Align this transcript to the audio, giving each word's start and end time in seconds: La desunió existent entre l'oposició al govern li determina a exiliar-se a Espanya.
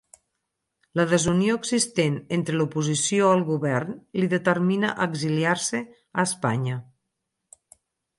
La 0.99 1.03
desunió 1.09 1.57
existent 1.57 2.15
entre 2.37 2.57
l'oposició 2.61 3.27
al 3.33 3.43
govern 3.49 3.93
li 4.21 4.29
determina 4.31 4.89
a 4.95 5.07
exiliar-se 5.11 5.83
a 5.91 6.27
Espanya. 6.31 6.79